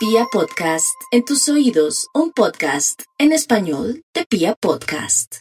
Pia 0.00 0.24
Podcast, 0.32 0.96
en 1.10 1.26
tus 1.26 1.46
oídos, 1.50 2.06
un 2.14 2.32
podcast 2.32 3.02
en 3.18 3.32
español 3.32 4.02
de 4.14 4.24
Pia 4.24 4.54
Podcast. 4.58 5.40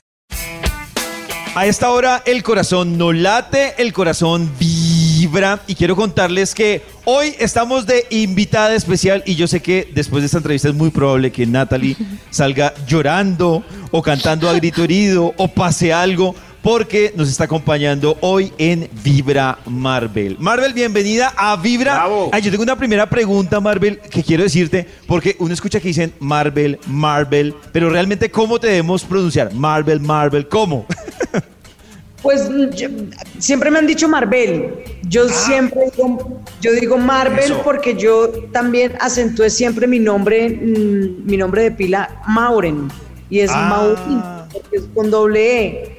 A 1.56 1.66
esta 1.66 1.92
hora 1.92 2.22
el 2.26 2.44
corazón 2.44 2.98
no 2.98 3.14
late, 3.14 3.76
el 3.78 3.94
corazón 3.94 4.52
vibra 4.60 5.62
y 5.66 5.76
quiero 5.76 5.96
contarles 5.96 6.54
que 6.54 6.82
hoy 7.06 7.36
estamos 7.40 7.86
de 7.86 8.06
invitada 8.10 8.76
especial 8.76 9.24
y 9.26 9.36
yo 9.36 9.48
sé 9.48 9.62
que 9.62 9.90
después 9.94 10.24
de 10.24 10.26
esta 10.26 10.40
entrevista 10.40 10.68
es 10.68 10.76
muy 10.76 10.90
probable 10.90 11.32
que 11.32 11.46
Natalie 11.46 11.96
salga 12.30 12.74
llorando 12.86 13.64
o 13.92 14.02
cantando 14.02 14.50
a 14.50 14.54
grito 14.56 14.84
herido 14.84 15.34
o 15.38 15.48
pase 15.48 15.94
algo 15.94 16.36
porque 16.62 17.14
nos 17.16 17.30
está 17.30 17.46
acompañando 17.46 18.18
hoy 18.22 18.52
en 18.58 18.90
Vibra 19.04 19.60
Marvel. 19.66 20.36
Marvel, 20.40 20.74
bienvenida 20.74 21.34
a 21.38 21.56
Vibra. 21.56 21.94
Bravo. 21.96 22.30
Ay, 22.34 22.42
yo 22.42 22.52
tengo 22.52 22.64
una 22.64 22.76
primera 22.78 23.10
pregunta, 23.10 23.60
Marvel, 23.60 24.00
que 24.00 24.24
quiero 24.24 24.44
decirte, 24.44 24.86
porque 25.08 25.36
uno 25.40 25.54
escucha 25.54 25.80
que 25.80 25.88
dicen 25.88 26.14
Marvel, 26.20 26.78
Marvel, 26.88 27.54
pero 27.72 27.90
realmente, 27.90 28.30
¿cómo 28.30 28.60
te 28.60 28.68
debemos 28.68 29.04
pronunciar? 29.04 29.54
Marvel, 29.54 30.00
Marvel, 30.00 30.48
¿cómo? 30.48 30.86
Pues 32.22 32.50
yo- 32.76 32.90
siempre 33.38 33.72
me 33.72 33.80
han 33.80 33.88
dicho 33.88 34.10
Marvel. 34.10 34.74
Yo 35.04 35.30
siempre 35.30 35.80
digo, 35.96 36.42
yo 36.60 36.74
digo 36.74 36.98
Marvel 36.98 37.40
Eso. 37.46 37.62
porque 37.64 37.96
yo 37.96 38.28
también 38.52 38.92
acentué 39.00 39.50
siempre 39.50 39.88
mi 39.88 40.00
nombre, 40.00 40.50
mm, 40.50 41.26
mi 41.26 41.38
nombre 41.38 41.64
de 41.64 41.72
pila 41.72 42.22
Mauren 42.28 42.90
y 43.30 43.40
es 43.40 43.50
Ah. 43.54 43.68
Maurin, 43.70 44.22
porque 44.52 44.76
es 44.76 44.84
con 44.94 45.10
doble 45.10 45.64
E. 45.66 45.99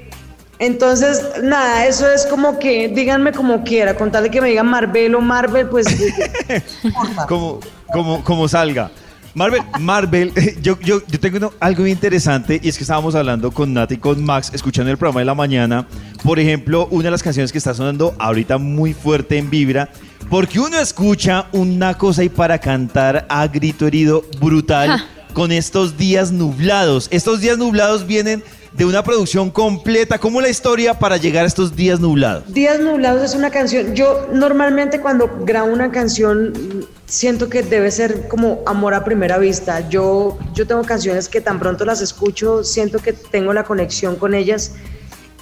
Entonces, 0.61 1.23
nada, 1.43 1.87
eso 1.87 2.07
es 2.09 2.27
como 2.27 2.59
que 2.59 2.89
díganme 2.89 3.33
como 3.33 3.65
quiera, 3.65 3.95
con 3.97 4.13
tal 4.13 4.25
de 4.25 4.31
que 4.31 4.41
me 4.41 4.51
digan 4.51 4.67
Marvel 4.69 5.15
o 5.15 5.21
Marvel, 5.21 5.67
pues 5.69 5.87
como, 7.29 7.61
como, 7.93 8.23
como 8.25 8.47
salga. 8.49 8.91
Marvel, 9.33 9.63
Marvel, 9.79 10.33
yo, 10.63 10.79
yo, 10.81 11.01
yo 11.07 11.21
tengo 11.21 11.37
uno- 11.39 11.53
algo 11.61 11.83
muy 11.83 11.93
interesante 11.93 12.61
y 12.63 12.69
es 12.69 12.77
que 12.77 12.83
estábamos 12.85 13.15
hablando 13.15 13.51
con 13.53 13.73
Nati 13.73 13.95
y 13.95 13.99
con 13.99 14.23
Max, 14.25 14.51
escuchando 14.53 14.91
el 14.91 14.99
programa 14.99 15.21
de 15.21 15.27
la 15.27 15.35
mañana. 15.35 15.87
Por 16.25 16.39
ejemplo, 16.41 16.89
una 16.91 17.05
de 17.05 17.11
las 17.13 17.23
canciones 17.23 17.53
que 17.53 17.59
está 17.59 17.73
sonando 17.73 18.15
ahorita 18.19 18.59
muy 18.59 18.93
fuerte 18.93 19.39
en 19.39 19.49
Vibra, 19.49 19.89
porque 20.29 20.59
uno 20.59 20.79
escucha 20.79 21.47
una 21.53 21.97
cosa 21.97 22.25
y 22.25 22.29
para 22.29 22.59
cantar 22.59 23.25
a 23.29 23.47
grito 23.47 23.87
herido 23.87 24.25
brutal 24.41 25.03
con 25.33 25.53
estos 25.53 25.97
días 25.97 26.33
nublados. 26.33 27.07
Estos 27.13 27.41
días 27.41 27.57
nublados 27.57 28.07
vienen 28.07 28.43
de 28.73 28.85
una 28.85 29.03
producción 29.03 29.51
completa. 29.51 30.19
¿Cómo 30.19 30.41
la 30.41 30.49
historia 30.49 30.99
para 30.99 31.17
llegar 31.17 31.45
a 31.45 31.49
estos 31.49 31.75
días 31.75 32.01
nublados? 32.01 32.53
Días 32.53 32.81
Nublados 32.81 33.23
es 33.23 33.35
una 33.35 33.51
canción. 33.51 33.95
Yo 33.95 34.29
normalmente 34.33 35.01
cuando 35.01 35.31
grabo 35.45 35.73
una 35.73 35.91
canción 35.91 36.87
siento 37.07 37.49
que 37.49 37.63
debe 37.63 37.91
ser 37.91 38.29
como 38.29 38.61
amor 38.67 38.95
a 38.95 39.05
primera 39.05 39.39
vista. 39.39 39.89
Yo, 39.89 40.39
yo 40.55 40.67
tengo 40.67 40.83
canciones 40.83 41.29
que 41.29 41.41
tan 41.41 41.59
pronto 41.59 41.85
las 41.85 42.01
escucho, 42.01 42.63
siento 42.63 43.01
que 43.01 43.13
tengo 43.13 43.53
la 43.53 43.65
conexión 43.65 44.17
con 44.17 44.35
ellas. 44.35 44.73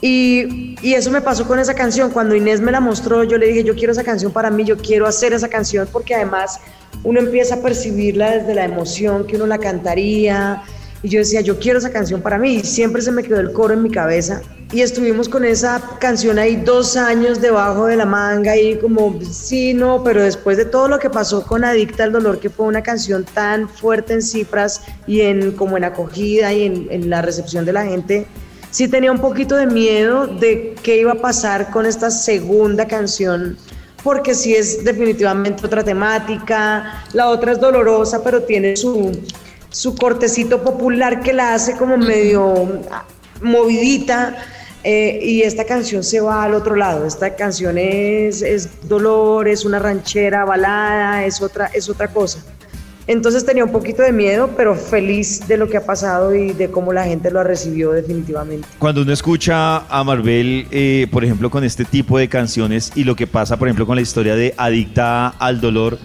Y, 0.00 0.76
y 0.80 0.94
eso 0.94 1.10
me 1.10 1.20
pasó 1.20 1.46
con 1.46 1.58
esa 1.58 1.74
canción. 1.74 2.10
Cuando 2.10 2.34
Inés 2.34 2.60
me 2.60 2.72
la 2.72 2.80
mostró, 2.80 3.24
yo 3.24 3.36
le 3.36 3.48
dije, 3.48 3.64
yo 3.64 3.74
quiero 3.74 3.92
esa 3.92 4.04
canción 4.04 4.32
para 4.32 4.50
mí, 4.50 4.64
yo 4.64 4.78
quiero 4.78 5.06
hacer 5.06 5.32
esa 5.32 5.48
canción 5.48 5.88
porque 5.92 6.14
además 6.14 6.60
uno 7.04 7.20
empieza 7.20 7.56
a 7.56 7.62
percibirla 7.62 8.30
desde 8.30 8.54
la 8.54 8.64
emoción 8.64 9.26
que 9.26 9.36
uno 9.36 9.46
la 9.46 9.58
cantaría. 9.58 10.62
Y 11.02 11.08
yo 11.08 11.20
decía, 11.20 11.41
yo 11.41 11.58
quiero 11.58 11.78
esa 11.78 11.91
canción 11.91 12.20
para 12.20 12.38
mí. 12.38 12.56
Y 12.56 12.64
siempre 12.64 13.02
se 13.02 13.12
me 13.12 13.22
quedó 13.22 13.41
el 13.41 13.52
coro 13.52 13.74
en 13.74 13.82
mi 13.82 13.91
cabeza. 13.91 14.42
Y 14.72 14.82
estuvimos 14.82 15.28
con 15.28 15.44
esa 15.44 15.80
canción 15.98 16.38
ahí 16.38 16.56
dos 16.56 16.96
años 16.96 17.41
debajo 17.41 17.86
de 17.86 17.96
la 17.96 18.04
manga 18.04 18.54
y 18.54 18.77
como, 18.77 19.19
sí, 19.22 19.72
no, 19.72 20.04
pero 20.04 20.22
después 20.22 20.58
de 20.58 20.66
todo 20.66 20.88
lo 20.88 20.98
que 20.98 21.08
pasó 21.08 21.42
con 21.46 21.64
Adicta 21.64 22.04
al 22.04 22.12
Dolor, 22.12 22.38
que 22.38 22.50
fue 22.50 22.66
una 22.66 22.82
canción 22.82 23.24
tan 23.24 23.66
fuerte 23.66 24.12
en 24.12 24.20
cifras 24.20 24.82
y 25.06 25.22
en 25.22 25.52
como 25.52 25.78
en 25.78 25.84
acogida 25.84 26.52
y 26.52 26.64
en, 26.64 26.86
en 26.91 27.08
la 27.08 27.22
recepción 27.22 27.64
de 27.64 27.72
la 27.72 27.86
gente, 27.86 28.26
sí 28.70 28.88
tenía 28.88 29.10
un 29.10 29.20
poquito 29.20 29.56
de 29.56 29.66
miedo 29.66 30.26
de 30.26 30.75
qué 30.82 30.98
iba 30.98 31.12
a 31.12 31.20
pasar 31.20 31.70
con 31.70 31.86
esta 31.86 32.10
segunda 32.10 32.86
canción, 32.86 33.56
porque 34.04 34.34
sí 34.34 34.54
es 34.54 34.84
definitivamente 34.84 35.65
otra 35.65 35.82
temática, 35.82 37.04
la 37.15 37.28
otra 37.28 37.53
es 37.53 37.60
dolorosa, 37.60 38.22
pero 38.22 38.42
tiene 38.42 38.76
su, 38.76 39.12
su 39.70 39.94
cortecito 39.94 40.62
popular 40.62 41.22
que 41.22 41.32
la 41.32 41.54
hace 41.54 41.76
como 41.76 41.96
medio 41.96 42.82
ah, 42.90 43.04
movidita. 43.42 44.36
eh, 44.84 45.18
y 45.22 45.42
esta 45.42 45.64
canción 45.64 46.02
se 46.04 46.20
va 46.20 46.44
al 46.44 46.54
otro 46.54 46.76
lado. 46.76 47.04
Esta 47.06 47.34
canción 47.36 47.76
es, 47.78 48.42
es 48.42 48.88
dolor, 48.88 49.48
es 49.48 49.64
una 49.64 49.78
ranchera 49.78 50.44
balada, 50.44 51.24
es 51.24 51.42
otra, 51.42 51.66
es 51.66 51.88
otra 51.88 52.08
cosa. 52.08 52.42
Entonces 53.08 53.44
tenía 53.46 53.64
un 53.64 53.72
poquito 53.72 54.02
de 54.02 54.12
miedo, 54.12 54.50
pero 54.54 54.74
feliz 54.74 55.48
de 55.48 55.56
lo 55.56 55.66
que 55.66 55.78
ha 55.78 55.86
pasado 55.86 56.34
y 56.34 56.52
de 56.52 56.70
cómo 56.70 56.92
la 56.92 57.04
gente 57.04 57.30
lo 57.30 57.42
recibió 57.42 57.92
definitivamente. 57.92 58.68
Cuando 58.78 59.00
uno 59.00 59.14
escucha 59.14 59.78
a 59.88 60.04
Marvel, 60.04 60.66
eh, 60.70 61.06
por 61.10 61.24
ejemplo, 61.24 61.48
con 61.48 61.64
este 61.64 61.86
tipo 61.86 62.18
de 62.18 62.28
canciones 62.28 62.92
y 62.94 63.04
lo 63.04 63.16
que 63.16 63.26
pasa, 63.26 63.56
por 63.56 63.66
ejemplo, 63.66 63.86
con 63.86 63.96
la 63.96 64.02
historia 64.02 64.36
de 64.36 64.52
Adicta 64.58 65.28
al 65.28 65.58
Dolor, 65.62 65.98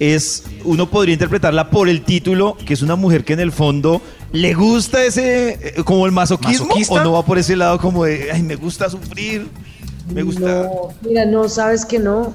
es 0.00 0.42
uno 0.64 0.90
podría 0.90 1.12
interpretarla 1.12 1.70
por 1.70 1.88
el 1.88 2.02
título, 2.02 2.56
que 2.66 2.74
es 2.74 2.82
una 2.82 2.96
mujer 2.96 3.22
que 3.24 3.34
en 3.34 3.40
el 3.40 3.52
fondo 3.52 4.02
le 4.32 4.54
gusta 4.54 5.04
ese, 5.04 5.58
eh, 5.78 5.82
como 5.84 6.06
el 6.06 6.12
masoquismo, 6.12 6.66
¿Masoquista? 6.66 6.94
o 6.94 7.04
no 7.04 7.12
va 7.12 7.24
por 7.24 7.38
ese 7.38 7.54
lado 7.54 7.78
como 7.78 8.04
de, 8.04 8.32
ay, 8.32 8.42
me 8.42 8.56
gusta 8.56 8.88
sufrir, 8.90 9.46
me 10.12 10.22
gusta... 10.22 10.64
No, 10.64 10.88
mira, 11.06 11.24
no, 11.26 11.48
sabes 11.48 11.84
que 11.84 11.98
no. 11.98 12.34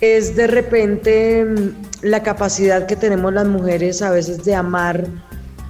Es 0.00 0.34
de 0.36 0.46
repente 0.48 1.44
mm, 1.44 1.70
la 2.06 2.22
capacidad 2.22 2.86
que 2.86 2.96
tenemos 2.96 3.32
las 3.32 3.46
mujeres 3.46 4.02
a 4.02 4.10
veces 4.10 4.44
de 4.44 4.54
amar 4.54 5.06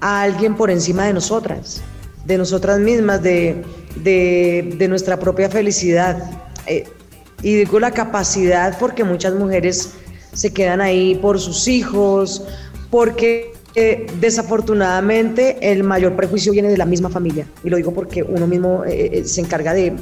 a 0.00 0.22
alguien 0.22 0.56
por 0.56 0.71
encima 0.71 1.04
de 1.06 1.12
nosotras, 1.12 1.83
de 2.25 2.39
nosotras 2.39 2.78
mismas, 2.81 3.22
de, 3.22 3.62
de- 3.97 4.75
de 4.77 4.89
nuestra 4.89 5.19
propia 5.21 5.49
felicidad. 5.50 6.19
Eh, 6.66 6.84
y 7.43 7.54
digo 7.56 7.78
la 7.78 7.91
capacidad 7.91 8.77
porque 8.78 9.04
muchas 9.04 9.34
mujeres 9.34 9.91
se 10.32 10.53
quedan 10.53 10.81
ahí 10.81 11.15
por 11.16 11.38
sus 11.41 11.69
hijos, 11.69 12.43
porque 12.91 13.53
eh, 13.75 14.06
desafortunadamente 14.20 15.56
el 15.72 15.82
mayor 15.84 16.15
prejuicio 16.15 16.53
viene 16.53 16.69
de 16.69 16.76
la 16.76 16.87
misma 16.87 17.09
familia. 17.09 17.47
Y 17.65 17.70
lo 17.70 17.76
digo 17.76 17.93
porque 17.93 18.22
uno 18.22 18.47
mismo 18.47 18.84
eh, 18.84 19.10
eh, 19.12 19.25
se 19.25 19.41
encarga 19.41 19.72
de, 19.75 19.94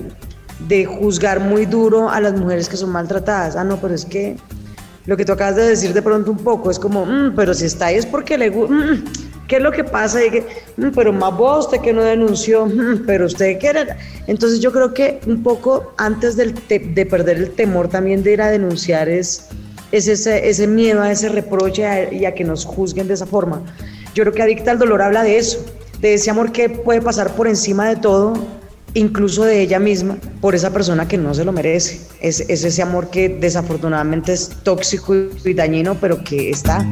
de 0.69 0.85
juzgar 0.85 1.41
muy 1.41 1.67
duro 1.67 2.09
a 2.11 2.21
las 2.21 2.35
mujeres 2.35 2.69
que 2.69 2.77
son 2.77 2.91
maltratadas. 2.91 3.57
Ah, 3.57 3.65
no, 3.65 3.81
pero 3.81 3.95
es 3.95 4.05
que 4.05 4.37
lo 5.07 5.17
que 5.17 5.25
tú 5.25 5.33
acabas 5.33 5.57
de 5.57 5.63
decir 5.67 5.93
de 5.93 6.03
pronto 6.03 6.31
un 6.31 6.39
poco 6.39 6.71
es 6.71 6.79
como, 6.79 7.07
"Mm, 7.07 7.35
pero 7.35 7.55
si 7.55 7.65
está 7.67 7.87
ahí 7.87 7.97
es 7.97 8.07
porque 8.07 8.37
le 8.39 8.51
gusta. 8.51 8.75
¿Qué 9.49 9.57
es 9.57 9.63
lo 9.63 9.73
que 9.73 9.83
pasa? 9.83 10.25
Y 10.25 10.31
que, 10.31 10.47
"Mm, 10.77 10.91
pero 10.95 11.13
más 11.13 11.37
vos, 11.37 11.65
usted 11.67 11.81
que 11.81 11.93
no 11.93 12.03
denunció, 12.03 12.67
"Mm, 12.67 13.05
pero 13.07 13.27
usted 13.27 13.59
que 13.59 13.67
era. 13.69 13.97
Entonces 14.29 14.61
yo 14.61 14.71
creo 14.71 14.95
que 14.95 15.21
un 15.27 15.43
poco 15.43 15.93
antes 15.97 16.37
del 16.37 16.55
de 16.69 17.07
perder 17.07 17.37
el 17.39 17.51
temor 17.51 17.89
también 17.89 18.23
de 18.23 18.33
ir 18.35 18.43
a 18.43 18.49
denunciar 18.51 19.09
es, 19.09 19.47
es 19.93 20.09
ese, 20.09 20.49
ese 20.49 20.67
miedo 20.67 21.03
a 21.03 21.11
ese 21.11 21.29
reproche 21.29 22.15
y 22.15 22.25
a 22.25 22.35
que 22.35 22.45
nos 22.45 22.65
juzguen 22.65 23.09
de 23.09 23.15
esa 23.15 23.27
forma. 23.27 23.63
Yo 24.15 24.25
creo 24.25 24.35
que 24.35 24.43
Adicta 24.43 24.71
al 24.71 24.79
Dolor 24.79 25.03
habla 25.03 25.23
de 25.23 25.39
eso, 25.39 25.65
de 26.01 26.15
ese 26.15 26.31
amor 26.31 26.53
que 26.53 26.69
puede 26.69 27.01
pasar 27.01 27.35
por 27.35 27.47
encima 27.47 27.89
de 27.89 27.97
todo, 27.97 28.35
incluso 28.95 29.45
de 29.45 29.61
ella 29.61 29.79
misma, 29.79 30.17
por 30.41 30.55
esa 30.55 30.73
persona 30.73 31.07
que 31.07 31.17
no 31.17 31.35
se 31.35 31.45
lo 31.45 31.53
merece. 31.53 32.01
Es, 32.21 32.41
es 32.41 32.65
ese 32.65 32.83
amor 32.83 33.11
que 33.11 33.29
desafortunadamente 33.29 34.33
es 34.33 34.49
tóxico 34.63 35.15
y 35.45 35.55
dañino, 35.55 35.97
pero 36.01 36.23
que 36.23 36.51
está. 36.51 36.89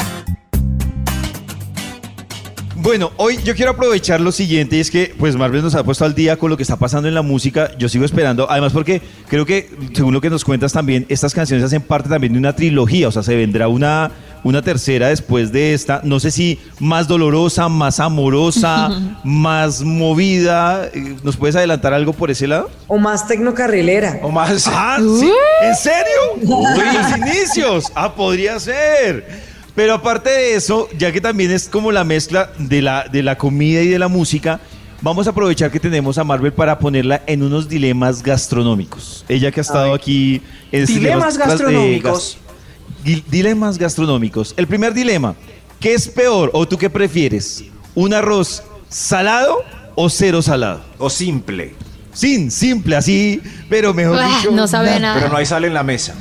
Bueno, 2.89 3.13
hoy 3.19 3.39
yo 3.45 3.55
quiero 3.55 3.73
aprovechar 3.73 4.19
lo 4.19 4.33
siguiente, 4.33 4.77
y 4.77 4.81
es 4.81 4.91
que 4.91 5.15
pues 5.19 5.37
Marvel 5.37 5.61
nos 5.61 5.75
ha 5.75 5.85
puesto 5.85 6.07
al 6.07 6.15
día 6.15 6.39
con 6.39 6.49
lo 6.49 6.57
que 6.57 6.63
está 6.63 6.77
pasando 6.77 7.07
en 7.07 7.15
la 7.15 7.21
música. 7.21 7.71
Yo 7.77 7.87
sigo 7.87 8.07
esperando, 8.07 8.51
además 8.51 8.73
porque 8.73 9.03
creo 9.29 9.45
que, 9.45 9.69
según 9.93 10.15
lo 10.15 10.23
que 10.23 10.31
nos 10.31 10.43
cuentas 10.43 10.73
también, 10.73 11.05
estas 11.11 11.35
canciones 11.35 11.67
hacen 11.67 11.83
parte 11.83 12.09
también 12.09 12.33
de 12.33 12.39
una 12.39 12.57
trilogía, 12.57 13.09
o 13.09 13.13
sea, 13.13 13.23
se 13.23 13.37
vendrá 13.37 13.69
una, 13.69 14.11
una 14.43 14.63
tercera 14.63 15.09
después 15.09 15.53
de 15.53 15.75
esta, 15.75 16.01
no 16.03 16.19
sé 16.19 16.31
si 16.31 16.61
más 16.81 17.07
dolorosa, 17.09 17.69
más 17.69 18.01
amorosa, 18.01 18.89
más 19.23 19.83
movida. 19.83 20.87
Eh, 20.87 21.15
¿Nos 21.23 21.37
puedes 21.37 21.57
adelantar 21.57 21.93
algo 21.93 22.15
por 22.15 22.31
ese 22.31 22.47
lado? 22.47 22.71
O 22.87 22.97
más 22.97 23.29
tecnocarrilera. 23.29 24.21
O 24.23 24.31
más. 24.31 24.67
Ah, 24.67 24.97
¿sí? 24.99 25.31
¿En 25.63 25.77
serio? 25.77 26.21
Uy, 26.41 26.85
los 26.95 27.19
inicios. 27.19 27.93
Ah, 27.95 28.15
podría 28.15 28.59
ser. 28.59 29.48
Pero 29.79 29.95
aparte 29.95 30.29
de 30.29 30.55
eso, 30.57 30.89
ya 30.99 31.13
que 31.13 31.21
también 31.21 31.53
es 31.53 31.69
como 31.69 31.93
la 31.93 32.03
mezcla 32.03 32.51
de 32.59 32.83
la, 32.83 33.05
de 33.07 33.23
la 33.23 33.39
comida 33.39 33.81
y 33.81 33.87
de 33.87 33.97
la 34.01 34.09
música, 34.09 34.59
vamos 35.03 35.29
a 35.29 35.31
aprovechar 35.31 35.71
que 35.71 35.79
tenemos 35.79 36.19
a 36.19 36.25
Marvel 36.25 36.53
para 36.53 36.81
ponerla 36.81 37.23
en 37.29 37.45
unos 37.45 37.69
dilemas 37.69 38.21
gastronómicos. 38.25 39.25
Ella 39.29 39.53
que 39.53 39.61
ha 39.61 39.63
estado 39.63 39.95
aquí 39.95 40.43
en 40.73 40.85
Dilemas 40.85 41.37
eh, 41.37 41.39
gastronómicos. 41.39 42.39
gas- 42.43 43.05
Dil- 43.05 43.23
dilemas 43.31 43.79
gastronómicos. 43.79 44.53
El 44.57 44.67
primer 44.67 44.93
dilema, 44.95 45.37
¿qué 45.79 45.95
es 45.95 46.09
peor 46.09 46.51
o 46.55 46.67
tú 46.67 46.77
qué 46.77 46.91
prefieres? 46.91 47.63
¿Un 47.95 48.15
arroz 48.15 48.65
salado 48.89 49.59
o 49.95 50.11
cero 50.11 50.43
salado? 50.43 50.83
O 50.99 51.09
simple. 51.09 51.77
Sin, 52.13 52.51
simple, 52.51 52.97
así, 52.97 53.41
pero 53.71 53.95
mejor 53.95 54.19
Ah, 54.21 54.27
dicho, 54.39 54.51
no 54.51 54.67
sabe 54.67 54.99
nada. 54.99 55.21
Pero 55.21 55.29
no 55.33 55.37
hay 55.39 55.47
sal 55.47 55.65
en 55.65 55.73
la 55.75 55.85
mesa. 55.85 56.17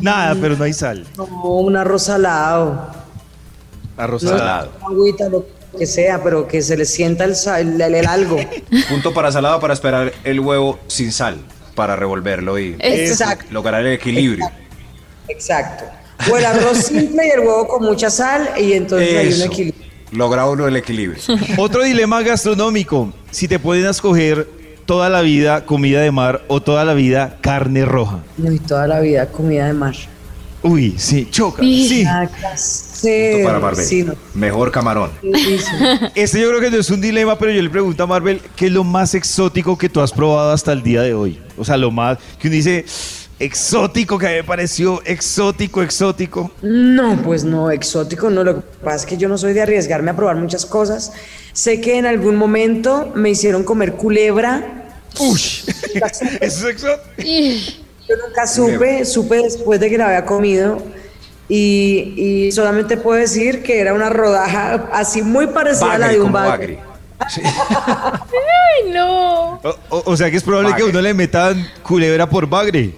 Nada, 0.00 0.36
pero 0.40 0.56
no 0.56 0.64
hay 0.64 0.72
sal. 0.72 1.06
No, 1.16 1.24
un 1.24 1.76
arroz 1.76 2.04
salado. 2.04 2.90
Arroz 3.96 4.22
No, 4.22 4.30
salado. 4.30 4.72
agüita, 4.88 5.28
lo 5.28 5.44
que 5.76 5.86
sea, 5.86 6.22
pero 6.22 6.46
que 6.48 6.62
se 6.62 6.76
le 6.76 6.84
sienta 6.84 7.24
el, 7.24 7.34
sa- 7.36 7.60
el- 7.60 7.80
el- 7.80 8.06
algo. 8.06 8.36
Punto 8.88 9.12
para 9.12 9.30
salado 9.32 9.58
para 9.60 9.74
esperar 9.74 10.12
el 10.24 10.40
huevo 10.40 10.78
sin 10.86 11.12
sal, 11.12 11.38
para 11.74 11.96
revolverlo 11.96 12.58
y 12.58 12.76
Exacto. 12.78 13.46
lograr 13.50 13.84
el 13.84 13.92
equilibrio. 13.94 14.48
Exacto. 15.28 15.84
O 16.30 16.36
el 16.36 16.44
arroz 16.44 16.78
simple 16.78 17.26
y 17.26 17.30
el 17.30 17.40
huevo 17.40 17.68
con 17.68 17.84
mucha 17.84 18.10
sal 18.10 18.50
y 18.58 18.72
entonces 18.72 19.16
hay 19.16 19.32
un 19.32 19.42
equilibrio. 19.42 19.88
Logra 20.12 20.46
uno 20.46 20.66
el 20.66 20.76
equilibrio. 20.76 21.20
Otro 21.58 21.82
dilema 21.82 22.22
gastronómico. 22.22 23.12
Si 23.30 23.46
te 23.46 23.58
pueden 23.58 23.86
escoger 23.86 24.48
toda 24.88 25.10
la 25.10 25.20
vida 25.20 25.66
comida 25.66 26.00
de 26.00 26.10
mar 26.10 26.40
o 26.48 26.62
toda 26.62 26.82
la 26.82 26.94
vida 26.94 27.36
carne 27.42 27.84
roja. 27.84 28.20
Y 28.38 28.58
toda 28.58 28.86
la 28.86 29.00
vida 29.00 29.26
comida 29.26 29.66
de 29.66 29.74
mar. 29.74 29.94
Uy, 30.62 30.94
sí, 30.96 31.28
choca. 31.30 31.62
Y- 31.62 31.86
Sí. 31.86 32.04
Ah, 32.08 32.26
¿qué 32.26 32.46
hacer? 32.46 33.32
Punto 33.34 33.46
para 33.48 33.58
Marvel. 33.60 33.84
Sí, 33.84 34.02
no. 34.02 34.14
Mejor 34.32 34.72
camarón. 34.72 35.10
Difícil. 35.22 35.74
Este 36.14 36.40
yo 36.40 36.48
creo 36.48 36.60
que 36.62 36.70
no 36.70 36.78
es 36.78 36.88
un 36.88 37.02
dilema, 37.02 37.38
pero 37.38 37.52
yo 37.52 37.60
le 37.60 37.68
pregunto 37.68 38.02
a 38.02 38.06
Marvel, 38.06 38.40
¿qué 38.56 38.66
es 38.66 38.72
lo 38.72 38.82
más 38.82 39.14
exótico 39.14 39.76
que 39.76 39.90
tú 39.90 40.00
has 40.00 40.10
probado 40.10 40.52
hasta 40.52 40.72
el 40.72 40.82
día 40.82 41.02
de 41.02 41.12
hoy? 41.12 41.38
O 41.58 41.66
sea, 41.66 41.76
lo 41.76 41.90
más 41.90 42.16
que 42.40 42.48
uno 42.48 42.54
dice 42.56 42.86
exótico, 43.38 44.18
que 44.18 44.26
a 44.26 44.30
mí 44.30 44.36
me 44.36 44.44
pareció 44.44 45.02
exótico, 45.04 45.82
exótico. 45.82 46.50
No, 46.62 47.14
pues 47.22 47.44
no, 47.44 47.70
exótico 47.70 48.30
no. 48.30 48.42
Lo 48.42 48.54
que 48.56 48.62
pasa 48.82 48.96
es 48.96 49.06
que 49.06 49.16
yo 49.18 49.28
no 49.28 49.36
soy 49.36 49.52
de 49.52 49.60
arriesgarme 49.60 50.10
a 50.12 50.16
probar 50.16 50.36
muchas 50.36 50.64
cosas. 50.64 51.12
Sé 51.52 51.80
que 51.82 51.98
en 51.98 52.06
algún 52.06 52.36
momento 52.36 53.12
me 53.14 53.28
hicieron 53.30 53.64
comer 53.64 53.92
culebra. 53.92 54.74
Uy, 55.18 55.40
eso 56.00 56.24
es 56.40 56.64
exótico. 56.64 57.22
Yo 58.08 58.16
nunca 58.26 58.46
supe, 58.46 59.04
supe 59.04 59.36
después 59.42 59.78
de 59.80 59.90
que 59.90 59.98
la 59.98 60.06
había 60.06 60.24
comido. 60.24 60.82
Y, 61.50 62.14
y 62.46 62.52
solamente 62.52 62.96
puedo 62.98 63.18
decir 63.18 63.62
que 63.62 63.80
era 63.80 63.94
una 63.94 64.10
rodaja 64.10 64.88
así 64.92 65.22
muy 65.22 65.46
parecida 65.46 65.92
a 65.94 65.98
la 65.98 66.08
de 66.08 66.20
un 66.20 66.30
bagre. 66.32 66.78
Ay, 67.78 68.90
no. 68.92 69.54
O, 69.62 69.76
o- 69.90 70.02
o 70.12 70.16
sea 70.16 70.30
que 70.30 70.36
es 70.36 70.42
probable 70.42 70.68
que 70.70 70.82
Bagre. 70.82 70.90
uno 70.90 71.00
le 71.00 71.14
metan 71.14 71.66
culebra 71.82 72.28
por 72.28 72.46
bagre. 72.46 72.92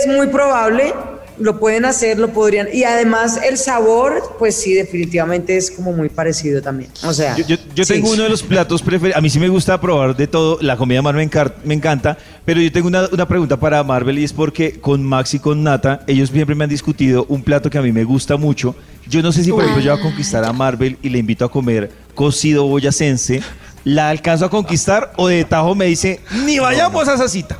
Es 0.00 0.06
muy 0.06 0.26
probable, 0.28 0.94
lo 1.38 1.58
pueden 1.58 1.84
hacer, 1.84 2.18
lo 2.18 2.28
podrían. 2.32 2.68
Y 2.72 2.84
además 2.84 3.40
el 3.48 3.58
sabor, 3.58 4.36
pues 4.38 4.54
sí, 4.54 4.72
definitivamente 4.74 5.56
es 5.56 5.70
como 5.70 5.92
muy 5.92 6.08
parecido 6.08 6.60
también. 6.62 6.90
O 7.04 7.12
sea, 7.12 7.36
Yo, 7.36 7.46
yo- 7.46 7.56
yo 7.74 7.84
sí. 7.84 7.94
tengo 7.94 8.10
uno 8.10 8.22
de 8.24 8.28
los 8.28 8.42
platos 8.42 8.82
preferidos. 8.82 9.16
A 9.18 9.20
mí 9.20 9.30
sí 9.30 9.38
me 9.38 9.48
gusta 9.48 9.80
probar 9.80 10.16
de 10.16 10.26
todo. 10.26 10.58
La 10.60 10.76
comida 10.76 10.98
de 10.98 11.02
mar 11.02 11.14
me, 11.14 11.28
me 11.64 11.74
encanta. 11.74 12.16
Pero 12.44 12.60
yo 12.60 12.70
tengo 12.72 12.88
una, 12.88 13.08
una 13.12 13.26
pregunta 13.26 13.56
para 13.58 13.82
Marvel 13.82 14.18
y 14.18 14.24
es 14.24 14.32
porque 14.32 14.78
con 14.80 15.02
Max 15.02 15.34
y 15.34 15.38
con 15.38 15.62
Nata, 15.62 16.00
ellos 16.06 16.30
siempre 16.30 16.54
me 16.54 16.64
han 16.64 16.70
discutido 16.70 17.24
un 17.28 17.42
plato 17.42 17.70
que 17.70 17.78
a 17.78 17.82
mí 17.82 17.90
me 17.92 18.04
gusta 18.04 18.36
mucho. 18.36 18.74
Yo 19.08 19.22
no 19.22 19.32
sé 19.32 19.44
si, 19.44 19.50
por 19.50 19.62
ejemplo, 19.62 19.82
yo 19.82 19.92
voy 19.92 20.00
a 20.00 20.02
conquistar 20.02 20.44
a 20.44 20.52
Marvel 20.52 20.98
y 21.02 21.08
le 21.08 21.18
invito 21.18 21.44
a 21.44 21.50
comer 21.50 21.90
cocido 22.14 22.64
boyacense. 22.66 23.42
¿La 23.84 24.08
alcanzo 24.08 24.46
a 24.46 24.50
conquistar 24.50 25.12
o 25.16 25.28
de 25.28 25.44
tajo 25.44 25.74
me 25.74 25.84
dice, 25.84 26.20
ni 26.46 26.58
vayamos 26.58 27.06
a 27.06 27.14
esa 27.14 27.28
cita? 27.28 27.58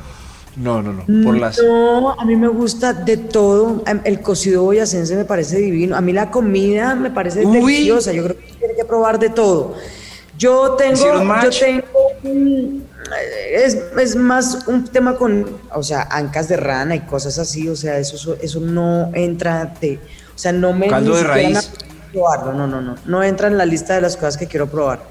No, 0.55 0.81
no, 0.81 0.93
no. 0.93 1.23
Por 1.23 1.37
las. 1.37 1.57
No, 1.61 2.11
a 2.11 2.23
mí 2.25 2.35
me 2.35 2.47
gusta 2.47 2.93
de 2.93 3.17
todo. 3.17 3.83
Em, 3.85 3.99
El 4.05 4.21
cocido 4.21 4.63
boyacense 4.63 5.15
me 5.15 5.25
parece 5.25 5.57
divino. 5.57 5.95
A 5.95 6.01
mí 6.01 6.13
la 6.13 6.31
comida 6.31 6.95
me 6.95 7.11
parece 7.11 7.45
Uy. 7.45 7.59
deliciosa. 7.59 8.13
Yo 8.13 8.23
creo 8.23 8.37
que 8.37 8.53
tiene 8.59 8.75
que 8.75 8.85
probar 8.85 9.19
de 9.19 9.29
todo. 9.29 9.73
Yo 10.37 10.71
tengo, 10.77 10.93
¿Hicieron 10.93 11.27
yo 11.43 11.49
tengo, 11.49 11.83
un- 12.23 12.83
es, 13.53 13.77
es 13.99 14.15
más 14.15 14.67
un 14.67 14.83
tema 14.85 15.15
con, 15.15 15.45
o 15.73 15.83
sea, 15.83 16.01
ancas 16.11 16.47
de 16.49 16.57
rana 16.57 16.95
y 16.95 17.01
cosas 17.01 17.37
así. 17.39 17.67
O 17.69 17.75
sea, 17.75 17.97
eso, 17.99 18.35
eso 18.41 18.59
no 18.59 19.11
entra 19.13 19.73
de, 19.79 19.99
o 20.35 20.37
sea, 20.37 20.51
no 20.51 20.73
me 20.73 20.87
Caldo 20.87 21.15
de 21.15 21.23
raíz. 21.23 21.71
probarlo. 22.11 22.53
No, 22.53 22.65
no, 22.67 22.81
no, 22.81 22.95
no 23.05 23.23
entra 23.23 23.47
en 23.47 23.57
la 23.57 23.65
lista 23.65 23.95
de 23.95 24.01
las 24.01 24.15
cosas 24.17 24.37
que 24.37 24.47
quiero 24.47 24.67
probar. 24.67 25.03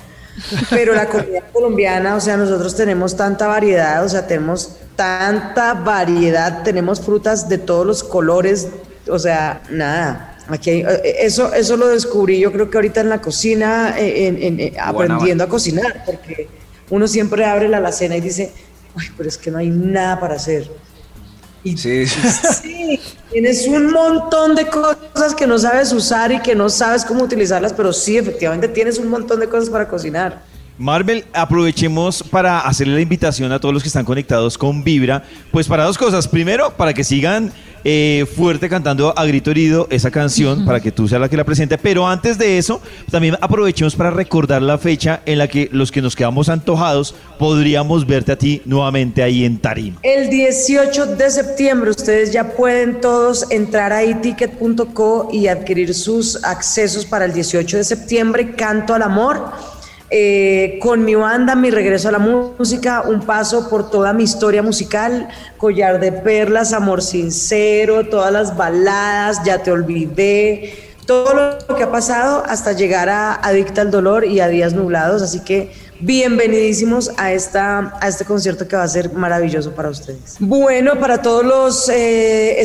Pero 0.71 0.95
la 0.95 1.07
comida 1.07 1.41
colombiana, 1.53 2.17
o 2.17 2.21
sea, 2.21 2.37
nosotros 2.37 2.75
tenemos 2.75 3.17
tanta 3.17 3.47
variedad, 3.47 4.05
o 4.05 4.09
sea, 4.09 4.27
tenemos 4.27 4.77
tanta 4.97 5.75
variedad, 5.75 6.63
tenemos 6.63 7.01
frutas 7.01 7.49
de 7.49 7.59
todos 7.59 7.87
los 7.87 8.05
colores, 8.05 8.69
o 9.09 9.19
sea, 9.19 9.63
nada. 9.71 10.39
Aquí 10.49 10.71
hay- 10.71 10.81
eh, 10.83 11.17
eso, 11.21 11.53
eso 11.55 11.77
lo 11.77 11.89
descubrí 11.89 12.39
yo 12.39 12.53
creo 12.53 12.69
que 12.71 12.77
ahorita 12.77 13.01
en 13.01 13.09
la 13.09 13.21
cocina, 13.21 13.95
eh, 13.99 14.27
en- 14.27 14.43
en- 14.43 14.61
eh, 14.61 14.73
aprendiendo 14.79 15.45
a 15.45 15.49
cocinar, 15.49 16.03
porque 16.05 16.49
uno 16.91 17.09
siempre 17.09 17.45
abre 17.45 17.69
la 17.69 17.79
alacena 17.79 18.17
y 18.17 18.21
dice, 18.21 18.53
ay, 18.97 19.07
pero 19.17 19.29
es 19.29 19.39
que 19.39 19.51
no 19.51 19.59
hay 19.59 19.71
nada 19.71 20.21
para 20.21 20.35
hacer. 20.37 20.71
Y 21.63 21.79
Sí. 21.79 22.05
Sí, 22.63 23.01
tienes 23.33 23.67
un 23.67 23.91
montón 23.91 24.55
de 24.55 24.67
cosas 24.67 25.35
que 25.35 25.47
no 25.47 25.59
sabes 25.59 25.93
usar 25.95 26.31
y 26.31 26.41
que 26.41 26.55
no 26.55 26.69
sabes 26.69 27.07
cómo 27.07 27.25
utilizarlas, 27.25 27.73
pero 27.73 27.91
sí, 27.93 28.19
efectivamente 28.19 28.69
tienes 28.69 28.99
un 28.99 29.09
montón 29.09 29.41
de 29.41 29.49
cosas 29.49 29.71
para 29.71 29.89
cocinar. 29.89 30.43
Marvel, 30.79 31.25
aprovechemos 31.33 32.23
para 32.23 32.61
hacerle 32.61 32.95
la 32.95 33.01
invitación 33.01 33.53
a 33.53 33.61
todos 33.61 33.73
los 33.73 33.83
que 33.83 33.89
están 33.89 34.05
conectados 34.05 34.59
con 34.59 34.83
Vibra, 34.83 35.23
pues 35.53 35.69
para 35.69 35.85
dos 35.85 35.97
cosas. 35.97 36.27
Primero, 36.27 36.73
para 36.77 36.93
que 36.93 37.05
sigan 37.05 37.53
eh, 37.85 38.27
fuerte 38.35 38.69
cantando 38.69 39.17
a 39.17 39.25
grito 39.27 39.51
herido 39.51 39.87
esa 39.91 40.11
canción, 40.11 40.65
para 40.65 40.81
que 40.81 40.91
tú 40.91 41.07
seas 41.07 41.21
la 41.21 41.29
que 41.29 41.37
la 41.37 41.45
presente. 41.45 41.79
Pero 41.79 42.09
antes 42.09 42.39
de 42.39 42.59
eso, 42.59 42.81
también 43.11 43.37
aprovechemos 43.41 43.95
para 43.95 44.11
recordar 44.11 44.63
la 44.63 44.79
fecha 44.79 45.21
en 45.27 45.39
la 45.39 45.47
que 45.47 45.69
los 45.71 45.93
que 45.93 46.03
nos 46.03 46.17
quedamos 46.17 46.49
antojados 46.49 47.15
podríamos 47.39 48.07
verte 48.07 48.33
a 48.33 48.39
ti 48.39 48.63
nuevamente 48.65 49.23
ahí 49.23 49.45
en 49.45 49.59
Tarima. 49.59 49.99
El 50.03 50.31
18 50.31 51.07
de 51.15 51.31
septiembre 51.31 51.91
ustedes 51.91 52.33
ya 52.33 52.53
pueden 52.53 53.01
todos 53.01 53.51
entrar 53.51 53.93
a 53.93 54.03
iticket.co 54.03 55.29
y 55.31 55.47
adquirir 55.49 55.95
sus 55.95 56.43
accesos 56.43 57.05
para 57.05 57.27
el 57.27 57.33
18 57.33 57.77
de 57.77 57.85
septiembre, 57.85 58.55
Canto 58.57 58.95
al 58.95 59.03
Amor. 59.03 59.74
Eh, 60.17 60.79
con 60.81 61.05
mi 61.05 61.17
banda, 61.17 61.57
mi 61.57 61.73
regreso 61.73 62.09
a 62.09 62.13
la 62.13 62.21
música, 62.21 63.03
un 63.03 63.23
paso 63.23 63.69
por 63.69 63.91
toda 63.91 64.13
mi 64.13 64.23
historia 64.23 64.63
musical, 64.63 65.29
Collar 65.57 65.99
de 65.99 66.13
Perlas, 66.13 66.73
Amor 66.73 67.03
Sincero, 67.03 68.07
todas 68.07 68.33
las 68.33 68.57
baladas, 68.57 69.43
Ya 69.45 69.59
te 69.59 69.73
olvidé, 69.73 70.73
todo 71.05 71.59
lo 71.69 71.75
que 71.75 71.83
ha 71.83 71.91
pasado 71.91 72.45
hasta 72.47 72.75
llegar 72.75 73.09
a 73.09 73.35
Adicta 73.35 73.81
al 73.81 73.91
Dolor 73.91 74.25
y 74.25 74.39
a 74.39 74.47
Días 74.47 74.73
Nublados. 74.73 75.21
Así 75.21 75.41
que 75.41 75.73
bienvenidísimos 75.99 77.11
a, 77.17 77.33
esta, 77.33 77.99
a 78.01 78.07
este 78.07 78.25
concierto 78.25 78.69
que 78.69 78.77
va 78.77 78.85
a 78.85 78.89
ser 78.89 79.13
maravilloso 79.15 79.73
para 79.73 79.89
ustedes. 79.89 80.37
Bueno, 80.39 81.01
para 81.01 81.23
todos 81.23 81.45
los 81.45 81.89
eh, 81.89 82.63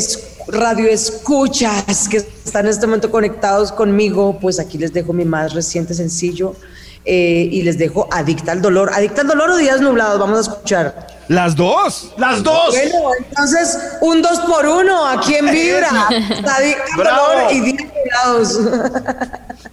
radioescuchas 0.51 2.07
que 2.09 2.17
están 2.17 2.65
en 2.65 2.71
este 2.71 2.85
momento 2.87 3.11
conectados 3.11 3.71
conmigo, 3.71 4.37
pues 4.39 4.59
aquí 4.59 4.77
les 4.77 4.91
dejo 4.93 5.13
mi 5.13 5.25
más 5.25 5.53
reciente 5.53 5.93
sencillo. 5.93 6.55
eh, 7.05 7.47
y 7.51 7.61
les 7.63 7.77
dejo 7.77 8.07
Adicta 8.11 8.51
al 8.51 8.61
Dolor. 8.61 8.91
¿Adicta 8.93 9.21
al 9.21 9.27
Dolor 9.27 9.49
o 9.51 9.55
Días 9.57 9.79
Nublados? 9.81 10.19
Vamos 10.19 10.37
a 10.37 10.41
escuchar. 10.51 11.07
¡Las 11.29 11.55
dos! 11.55 12.11
¡Las 12.17 12.43
dos! 12.43 12.69
Bueno, 12.75 13.11
entonces 13.17 13.77
un 14.01 14.21
dos 14.21 14.39
por 14.41 14.65
uno 14.67 15.07
aquí 15.07 15.35
en 15.35 15.49
Vibra. 15.49 16.07
Adicta 16.07 16.55
al. 16.55 16.75
Dolor 16.97 17.51
y 17.53 17.59
Días 17.61 17.83
Nublados. 17.95 18.59